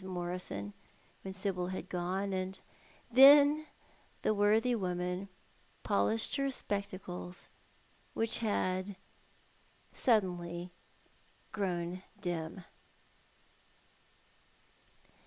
Morison, 0.03 0.73
when 1.21 1.31
Sibyl 1.31 1.67
had 1.67 1.87
gone; 1.87 2.33
and 2.33 2.57
then 3.11 3.67
the 4.23 4.33
worthy 4.33 4.73
womau 4.73 5.27
polished 5.83 6.37
her 6.37 6.49
spectacles, 6.49 7.49
which 8.15 8.39
had 8.39 8.95
suddenly 9.93 10.71
grown 11.51 12.01
dim. 12.19 12.63